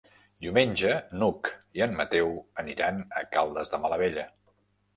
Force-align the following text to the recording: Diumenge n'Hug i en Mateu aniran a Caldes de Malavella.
Diumenge 0.45 0.93
n'Hug 1.19 1.51
i 1.81 1.85
en 1.87 1.93
Mateu 2.01 2.33
aniran 2.65 2.99
a 3.21 3.25
Caldes 3.37 3.75
de 3.77 3.85
Malavella. 3.87 4.29